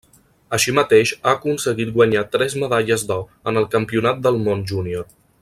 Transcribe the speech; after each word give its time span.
Així 0.55 0.71
mateix 0.77 1.11
ha 1.17 1.33
aconseguit 1.37 1.91
guanyar 1.99 2.23
tres 2.37 2.57
medalles 2.63 3.05
d'or 3.11 3.53
en 3.53 3.63
el 3.63 3.69
Campionat 3.77 4.25
del 4.29 4.43
Món 4.49 4.67
júnior. 4.75 5.07